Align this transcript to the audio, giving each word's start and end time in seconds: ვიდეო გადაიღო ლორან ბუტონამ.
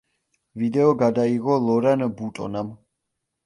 ვიდეო 0.61 0.95
გადაიღო 1.03 1.59
ლორან 1.67 2.09
ბუტონამ. 2.23 2.77